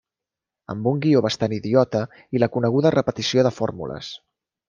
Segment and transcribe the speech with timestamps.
[0.73, 2.01] Amb un guió bastant idiota
[2.37, 4.13] i la coneguda repetició de fórmules.